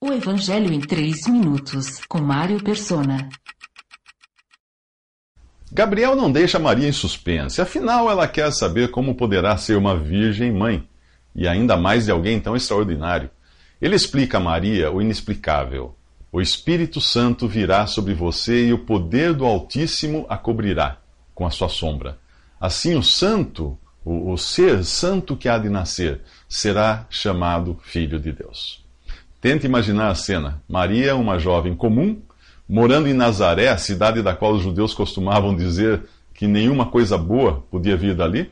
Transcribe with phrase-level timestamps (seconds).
[0.00, 3.28] O Evangelho em 3 minutos, com Mário Persona.
[5.72, 10.52] Gabriel não deixa Maria em suspense, afinal ela quer saber como poderá ser uma virgem
[10.52, 10.88] mãe,
[11.34, 13.28] e ainda mais de alguém tão extraordinário.
[13.82, 15.96] Ele explica a Maria o inexplicável.
[16.30, 20.98] O Espírito Santo virá sobre você e o poder do Altíssimo a cobrirá
[21.34, 22.18] com a sua sombra.
[22.60, 28.30] Assim, o santo, o, o ser santo que há de nascer, será chamado Filho de
[28.30, 28.86] Deus.
[29.40, 32.20] Tente imaginar a cena: Maria, uma jovem comum,
[32.68, 36.02] morando em Nazaré, a cidade da qual os judeus costumavam dizer
[36.34, 38.50] que nenhuma coisa boa podia vir dali,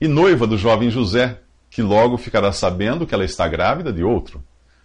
[0.00, 1.40] e noiva do jovem José,
[1.70, 4.42] que logo ficará sabendo que ela está grávida de outro.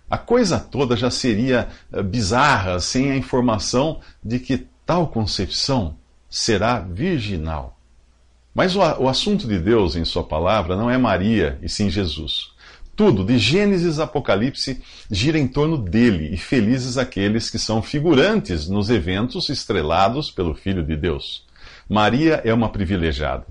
[0.09, 5.95] A coisa toda já seria eh, bizarra sem a informação de que tal concepção
[6.29, 7.79] será virginal.
[8.53, 12.52] Mas o, o assunto de Deus em Sua palavra não é Maria e sim Jesus.
[12.95, 18.67] Tudo, de Gênesis a Apocalipse, gira em torno dele, e felizes aqueles que são figurantes
[18.69, 21.43] nos eventos estrelados pelo Filho de Deus.
[21.89, 23.45] Maria é uma privilegiada.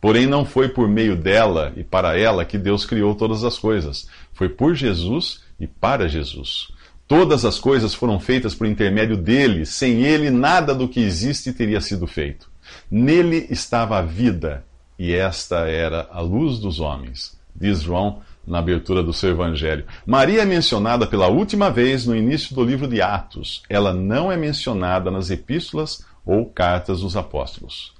[0.00, 4.06] Porém, não foi por meio dela e para ela que Deus criou todas as coisas.
[4.32, 6.68] Foi por Jesus e para Jesus.
[7.08, 9.66] Todas as coisas foram feitas por intermédio dele.
[9.66, 12.50] Sem ele, nada do que existe teria sido feito.
[12.90, 14.64] Nele estava a vida,
[14.98, 17.36] e esta era a luz dos homens.
[17.54, 19.84] Diz João na abertura do seu evangelho.
[20.06, 23.62] Maria é mencionada pela última vez no início do livro de Atos.
[23.68, 27.92] Ela não é mencionada nas epístolas ou cartas dos apóstolos.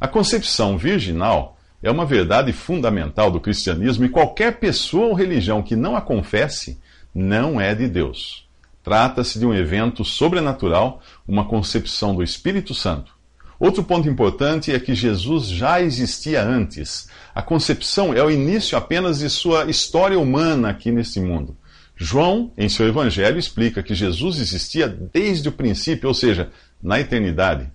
[0.00, 5.76] A concepção virginal é uma verdade fundamental do cristianismo e qualquer pessoa ou religião que
[5.76, 6.80] não a confesse
[7.14, 8.46] não é de Deus.
[8.82, 13.17] Trata-se de um evento sobrenatural, uma concepção do Espírito Santo.
[13.58, 17.08] Outro ponto importante é que Jesus já existia antes.
[17.34, 21.56] A concepção é o início apenas de sua história humana aqui neste mundo.
[21.96, 26.50] João, em seu evangelho, explica que Jesus existia desde o princípio, ou seja,
[26.80, 27.68] na eternidade.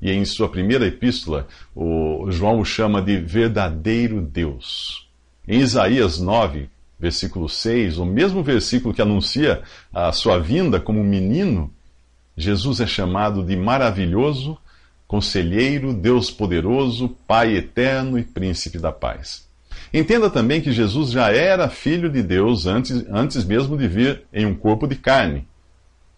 [0.00, 5.06] E em sua primeira epístola, o João o chama de verdadeiro Deus.
[5.46, 11.70] Em Isaías 9, versículo 6, o mesmo versículo que anuncia a sua vinda como menino,
[12.34, 14.56] Jesus é chamado de maravilhoso,
[15.08, 19.48] conselheiro, Deus poderoso, Pai eterno e príncipe da paz.
[19.92, 24.44] Entenda também que Jesus já era filho de Deus antes, antes mesmo de vir em
[24.44, 25.48] um corpo de carne,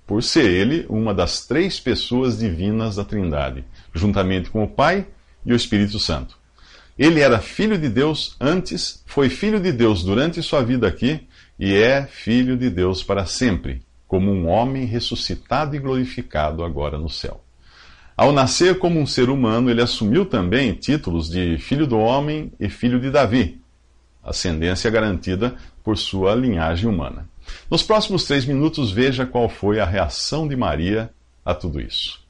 [0.05, 3.65] por ser ele uma das três pessoas divinas da Trindade,
[3.95, 5.07] juntamente com o Pai
[5.47, 6.37] e o Espírito Santo.
[6.99, 11.75] Ele era filho de Deus antes, foi filho de Deus durante sua vida aqui e
[11.75, 17.41] é filho de Deus para sempre, como um homem ressuscitado e glorificado agora no céu.
[18.21, 22.69] Ao nascer como um ser humano, ele assumiu também títulos de filho do homem e
[22.69, 23.59] filho de Davi,
[24.23, 27.27] ascendência garantida por sua linhagem humana.
[27.71, 31.11] Nos próximos três minutos, veja qual foi a reação de Maria
[31.43, 32.21] a tudo isso.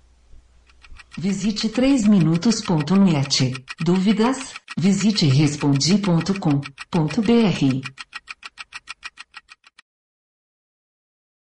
[1.18, 3.52] Visite 3minutos.net.
[3.80, 4.54] Dúvidas?
[4.78, 8.09] Visite respondi.com.br.